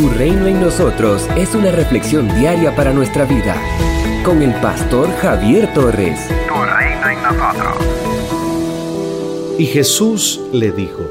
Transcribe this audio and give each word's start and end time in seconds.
Tu 0.00 0.08
reino 0.08 0.46
en 0.46 0.62
nosotros 0.62 1.28
es 1.36 1.54
una 1.54 1.70
reflexión 1.72 2.26
diaria 2.40 2.74
para 2.74 2.90
nuestra 2.90 3.26
vida. 3.26 3.54
Con 4.24 4.40
el 4.40 4.54
pastor 4.62 5.10
Javier 5.16 5.74
Torres. 5.74 6.26
Tu 6.48 6.54
reino 6.54 7.06
en 7.10 7.22
nosotros. 7.22 7.76
Y 9.58 9.66
Jesús 9.66 10.40
le 10.54 10.72
dijo, 10.72 11.02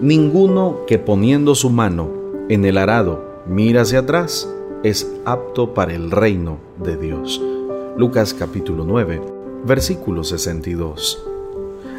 Ninguno 0.00 0.78
que 0.88 0.98
poniendo 0.98 1.54
su 1.54 1.70
mano 1.70 2.10
en 2.48 2.64
el 2.64 2.78
arado 2.78 3.44
mira 3.46 3.82
hacia 3.82 4.00
atrás 4.00 4.52
es 4.82 5.08
apto 5.24 5.72
para 5.72 5.94
el 5.94 6.10
reino 6.10 6.58
de 6.82 6.96
Dios. 6.96 7.40
Lucas 7.96 8.34
capítulo 8.34 8.82
9, 8.84 9.22
versículo 9.64 10.24
62. 10.24 11.22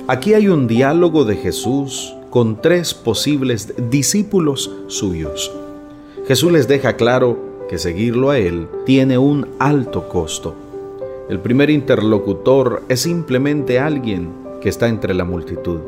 Aquí 0.10 0.34
hay 0.34 0.50
un 0.50 0.68
diálogo 0.68 1.24
de 1.24 1.38
Jesús 1.38 2.14
con 2.32 2.62
tres 2.62 2.94
posibles 2.94 3.74
discípulos 3.90 4.70
suyos. 4.88 5.54
Jesús 6.28 6.52
les 6.52 6.68
deja 6.68 6.98
claro 6.98 7.40
que 7.70 7.78
seguirlo 7.78 8.32
a 8.32 8.38
Él 8.38 8.68
tiene 8.86 9.18
un 9.18 9.48
alto 9.60 10.10
costo. 10.10 10.56
El 11.30 11.40
primer 11.40 11.70
interlocutor 11.70 12.84
es 12.90 13.00
simplemente 13.00 13.80
alguien 13.80 14.34
que 14.60 14.68
está 14.68 14.90
entre 14.90 15.14
la 15.14 15.24
multitud. 15.24 15.80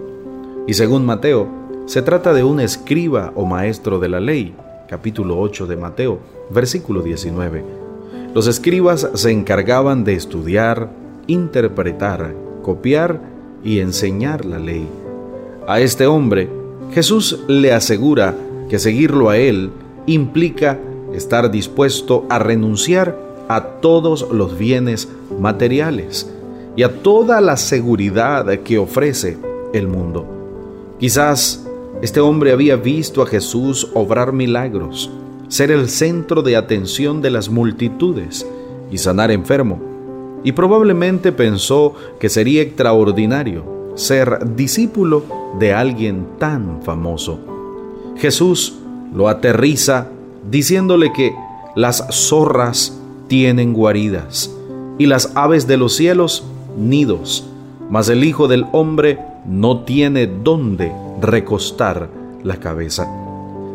Y 0.65 0.75
según 0.75 1.05
Mateo, 1.05 1.49
se 1.87 2.01
trata 2.03 2.31
de 2.31 2.45
un 2.45 2.61
escriba 2.61 3.33
o 3.35 3.43
maestro 3.43 3.99
de 3.99 4.07
la 4.07 4.21
ley, 4.21 4.55
capítulo 4.87 5.37
8 5.37 5.67
de 5.67 5.75
Mateo, 5.75 6.19
versículo 6.49 7.01
19. 7.01 7.61
Los 8.33 8.47
escribas 8.47 9.09
se 9.15 9.31
encargaban 9.31 10.05
de 10.05 10.13
estudiar, 10.13 10.89
interpretar, 11.27 12.33
copiar 12.61 13.19
y 13.61 13.79
enseñar 13.79 14.45
la 14.45 14.59
ley. 14.59 14.87
A 15.67 15.81
este 15.81 16.07
hombre, 16.07 16.47
Jesús 16.93 17.43
le 17.49 17.73
asegura 17.73 18.35
que 18.69 18.79
seguirlo 18.79 19.29
a 19.29 19.37
él 19.37 19.71
implica 20.13 20.79
estar 21.13 21.51
dispuesto 21.51 22.25
a 22.29 22.39
renunciar 22.39 23.17
a 23.47 23.63
todos 23.81 24.27
los 24.31 24.57
bienes 24.57 25.09
materiales 25.39 26.29
y 26.75 26.83
a 26.83 27.01
toda 27.01 27.41
la 27.41 27.57
seguridad 27.57 28.45
que 28.59 28.77
ofrece 28.77 29.37
el 29.73 29.87
mundo. 29.87 30.25
Quizás 30.99 31.65
este 32.01 32.19
hombre 32.19 32.51
había 32.51 32.75
visto 32.75 33.21
a 33.21 33.25
Jesús 33.25 33.89
obrar 33.93 34.33
milagros, 34.33 35.09
ser 35.47 35.71
el 35.71 35.89
centro 35.89 36.41
de 36.41 36.55
atención 36.55 37.21
de 37.21 37.31
las 37.31 37.49
multitudes 37.49 38.45
y 38.91 38.97
sanar 38.97 39.31
enfermo, 39.31 39.79
y 40.43 40.53
probablemente 40.53 41.31
pensó 41.31 41.95
que 42.19 42.29
sería 42.29 42.61
extraordinario 42.61 43.93
ser 43.95 44.55
discípulo 44.55 45.23
de 45.59 45.73
alguien 45.73 46.25
tan 46.37 46.81
famoso. 46.83 47.39
Jesús 48.17 48.78
lo 49.13 49.27
aterriza 49.27 50.07
diciéndole 50.49 51.11
que 51.13 51.33
las 51.75 52.05
zorras 52.11 52.97
tienen 53.27 53.73
guaridas 53.73 54.51
y 54.97 55.05
las 55.05 55.31
aves 55.35 55.67
de 55.67 55.77
los 55.77 55.95
cielos 55.95 56.43
nidos, 56.77 57.45
mas 57.89 58.09
el 58.09 58.23
Hijo 58.23 58.47
del 58.47 58.65
Hombre 58.71 59.19
no 59.45 59.81
tiene 59.81 60.27
dónde 60.27 60.91
recostar 61.21 62.09
la 62.43 62.57
cabeza. 62.57 63.07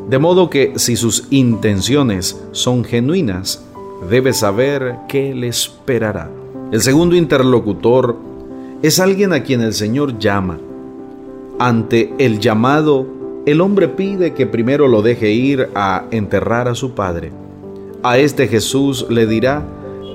De 0.09 0.19
modo 0.19 0.51
que 0.51 0.75
si 0.77 0.97
sus 0.97 1.27
intenciones 1.31 2.39
son 2.53 2.85
genuinas, 2.85 3.65
debe 4.11 4.33
saber 4.33 4.97
qué 5.09 5.35
le 5.35 5.49
esperará. 5.49 6.31
El 6.73 6.81
segundo 6.83 7.17
interlocutor 7.17 8.17
es 8.83 9.01
alguien 9.01 9.33
a 9.33 9.43
quien 9.43 9.63
el 9.63 9.73
Señor 9.73 10.19
llama. 10.19 10.59
Ante 11.59 12.13
el 12.19 12.41
llamado, 12.41 13.07
el 13.47 13.61
hombre 13.61 13.89
pide 13.89 14.33
que 14.33 14.47
primero 14.47 14.89
lo 14.89 15.03
deje 15.03 15.31
ir 15.31 15.69
a 15.75 16.05
enterrar 16.11 16.67
a 16.69 16.75
su 16.75 16.93
padre. 16.93 17.31
A 18.03 18.19
este 18.19 18.49
Jesús 18.49 19.07
le 19.11 19.27
dirá 19.27 19.63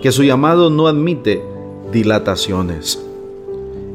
que 0.02 0.11
su 0.11 0.23
llamado 0.23 0.69
no 0.69 0.88
admite 0.88 1.44
dilataciones. 1.91 3.03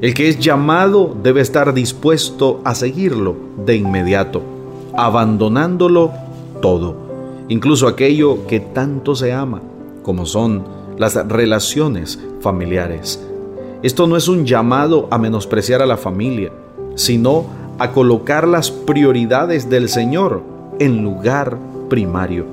El 0.01 0.15
que 0.15 0.29
es 0.29 0.39
llamado 0.39 1.17
debe 1.23 1.41
estar 1.41 1.75
dispuesto 1.75 2.61
a 2.65 2.75
seguirlo 2.75 3.35
de 3.65 3.77
inmediato, 3.77 4.43
abandonándolo 4.97 6.13
todo, 6.61 6.97
incluso 7.49 7.89
aquello 7.89 8.47
que 8.47 8.61
tanto 8.61 9.15
se 9.17 9.33
ama, 9.33 9.63
como 10.03 10.27
son 10.27 10.65
las 10.99 11.15
relaciones 11.27 12.21
familiares. 12.41 13.21
Esto 13.83 14.07
no 14.07 14.17
es 14.17 14.29
un 14.29 14.47
llamado 14.47 15.09
a 15.11 15.19
menospreciar 15.19 15.83
a 15.83 15.87
la 15.87 15.97
familia, 15.97 16.53
sino 16.95 17.47
a 17.47 17.64
colocar 17.93 18.47
las 18.49 18.71
prioridades 18.71 19.69
del 19.69 19.89
Señor 19.89 20.43
en 20.79 21.03
lugar 21.03 21.59
primario. 21.89 22.47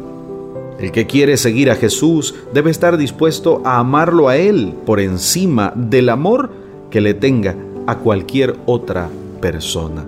El 0.80 0.92
que 0.92 1.06
quiere 1.06 1.38
seguir 1.38 1.70
a 1.70 1.76
Jesús 1.76 2.34
debe 2.54 2.72
estar 2.72 2.98
dispuesto 2.98 3.62
a 3.64 3.78
amarlo 3.78 4.30
a 4.30 4.38
Él 4.38 4.74
por 4.86 5.00
encima 5.00 5.74
del 5.76 6.10
amor 6.10 6.50
que 6.90 7.02
le 7.02 7.14
tenga 7.14 7.56
a 7.88 7.98
cualquier 8.00 8.56
otra 8.66 9.10
persona. 9.42 10.06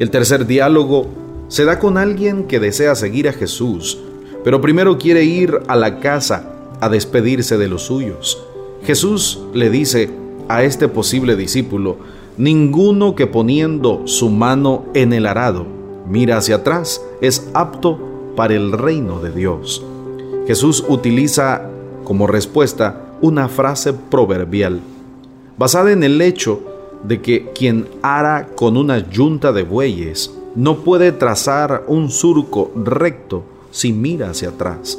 El 0.00 0.10
tercer 0.10 0.46
diálogo 0.46 1.06
se 1.48 1.64
da 1.64 1.78
con 1.78 1.98
alguien 1.98 2.44
que 2.44 2.58
desea 2.58 2.94
seguir 2.96 3.28
a 3.28 3.32
Jesús, 3.32 3.98
pero 4.42 4.60
primero 4.60 4.98
quiere 4.98 5.24
ir 5.24 5.60
a 5.68 5.76
la 5.76 6.00
casa 6.00 6.50
a 6.80 6.88
despedirse 6.88 7.56
de 7.56 7.68
los 7.68 7.82
suyos. 7.82 8.42
Jesús 8.84 9.40
le 9.54 9.70
dice 9.70 10.10
a 10.48 10.64
este 10.64 10.88
posible 10.88 11.36
discípulo, 11.36 11.96
ninguno 12.36 13.14
que 13.14 13.26
poniendo 13.26 14.02
su 14.06 14.30
mano 14.30 14.84
en 14.94 15.12
el 15.12 15.26
arado 15.26 15.66
mira 16.08 16.36
hacia 16.36 16.56
atrás 16.56 17.02
es 17.20 17.48
apto 17.54 17.98
para 18.36 18.54
el 18.54 18.72
reino 18.72 19.20
de 19.20 19.30
Dios. 19.30 19.84
Jesús 20.46 20.84
utiliza 20.88 21.70
como 22.04 22.26
respuesta 22.26 23.16
una 23.20 23.48
frase 23.48 23.92
proverbial, 23.92 24.80
basada 25.56 25.92
en 25.92 26.02
el 26.02 26.20
hecho 26.20 26.60
de 27.04 27.22
que 27.22 27.50
quien 27.54 27.86
ara 28.02 28.48
con 28.54 28.76
una 28.76 29.08
yunta 29.10 29.52
de 29.52 29.62
bueyes 29.62 30.34
no 30.54 30.78
puede 30.78 31.12
trazar 31.12 31.84
un 31.86 32.10
surco 32.10 32.70
recto 32.76 33.44
si 33.70 33.92
mira 33.92 34.30
hacia 34.30 34.50
atrás. 34.50 34.98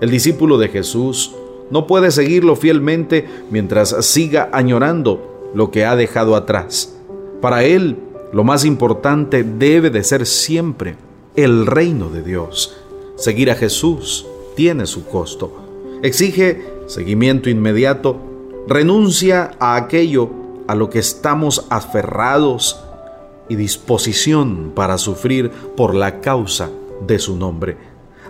El 0.00 0.10
discípulo 0.10 0.58
de 0.58 0.68
Jesús 0.68 1.34
no 1.70 1.86
puede 1.86 2.10
seguirlo 2.10 2.56
fielmente 2.56 3.26
mientras 3.50 4.04
siga 4.04 4.48
añorando 4.52 5.37
lo 5.54 5.70
que 5.70 5.84
ha 5.84 5.96
dejado 5.96 6.36
atrás. 6.36 6.96
Para 7.40 7.64
él, 7.64 7.96
lo 8.32 8.44
más 8.44 8.64
importante 8.64 9.42
debe 9.42 9.90
de 9.90 10.04
ser 10.04 10.26
siempre 10.26 10.96
el 11.36 11.66
reino 11.66 12.10
de 12.10 12.22
Dios. 12.22 12.76
Seguir 13.16 13.50
a 13.50 13.54
Jesús 13.54 14.26
tiene 14.56 14.86
su 14.86 15.06
costo. 15.06 15.52
Exige 16.02 16.64
seguimiento 16.86 17.50
inmediato, 17.50 18.16
renuncia 18.66 19.52
a 19.58 19.76
aquello 19.76 20.30
a 20.66 20.74
lo 20.74 20.90
que 20.90 20.98
estamos 20.98 21.66
aferrados 21.70 22.80
y 23.48 23.56
disposición 23.56 24.72
para 24.74 24.98
sufrir 24.98 25.50
por 25.50 25.94
la 25.94 26.20
causa 26.20 26.70
de 27.06 27.18
su 27.18 27.36
nombre. 27.36 27.76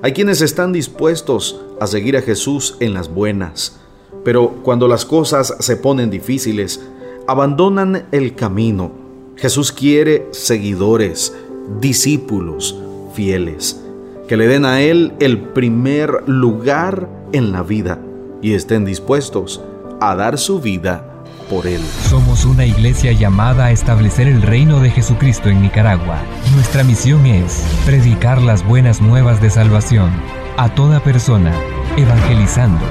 Hay 0.01 0.13
quienes 0.13 0.41
están 0.41 0.73
dispuestos 0.73 1.61
a 1.81 1.87
seguir 1.87 2.17
a 2.17 2.23
Jesús 2.23 2.77
en 2.79 2.95
las 2.95 3.13
buenas, 3.13 3.81
pero 4.25 4.51
cuando 4.63 4.87
las 4.87 5.05
cosas 5.05 5.55
se 5.59 5.77
ponen 5.77 6.11
difíciles, 6.11 6.81
abandonan 7.29 8.07
el 8.11 8.35
camino. 8.35 8.91
Jesús 9.37 9.71
quiere 9.71 10.27
seguidores, 10.33 11.37
discípulos 11.79 12.75
fieles, 13.13 13.85
que 14.27 14.39
le 14.39 14.47
den 14.47 14.65
a 14.65 14.81
Él 14.81 15.13
el 15.21 15.39
primer 15.39 16.27
lugar 16.27 17.07
en 17.33 17.53
la 17.53 17.63
vida 17.63 18.01
y 18.41 18.55
estén 18.55 18.87
dispuestos 18.87 19.61
a 20.01 20.17
dar 20.17 20.39
su 20.39 20.59
vida 20.59 21.23
por 21.51 21.67
Él. 21.67 21.83
Somos 22.09 22.47
una 22.47 22.65
iglesia 22.65 23.13
llamada 23.13 23.67
a 23.67 23.73
establecer 23.73 24.27
el 24.27 24.41
reino 24.41 24.81
de 24.81 24.91
Jesucristo 24.91 25.51
en 25.51 25.61
Nicaragua. 25.61 26.23
Nuestra 26.55 26.83
misión 26.83 27.27
es 27.27 27.63
predicar 27.85 28.41
las 28.41 28.67
buenas 28.67 29.03
nuevas 29.03 29.43
de 29.43 29.51
salvación 29.51 30.11
a 30.57 30.75
toda 30.75 31.01
persona, 31.01 31.53
evangelizando, 31.99 32.87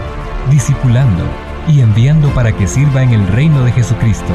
discipulando 0.51 1.23
y 1.67 1.81
enviando 1.81 2.29
para 2.33 2.55
que 2.55 2.67
sirva 2.67 3.03
en 3.03 3.11
el 3.11 3.27
reino 3.27 3.63
de 3.63 3.71
Jesucristo. 3.71 4.33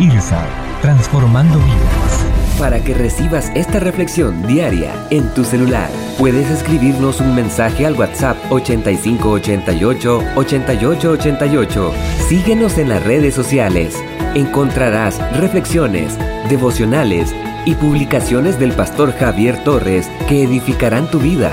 IRSA, 0.00 0.44
transformando 0.82 1.58
vidas. 1.58 2.28
Para 2.58 2.80
que 2.82 2.92
recibas 2.92 3.52
esta 3.54 3.78
reflexión 3.78 4.44
diaria 4.46 4.92
en 5.10 5.32
tu 5.32 5.44
celular, 5.44 5.88
puedes 6.18 6.50
escribirnos 6.50 7.20
un 7.20 7.34
mensaje 7.36 7.86
al 7.86 7.94
WhatsApp 7.94 8.36
8588 8.50 10.22
8888. 10.34 11.92
Síguenos 12.28 12.78
en 12.78 12.88
las 12.88 13.04
redes 13.04 13.34
sociales. 13.34 13.94
Encontrarás 14.34 15.20
reflexiones, 15.38 16.18
devocionales 16.48 17.32
y 17.64 17.74
publicaciones 17.76 18.58
del 18.58 18.72
pastor 18.72 19.12
Javier 19.12 19.62
Torres 19.62 20.10
que 20.28 20.42
edificarán 20.42 21.08
tu 21.10 21.20
vida. 21.20 21.52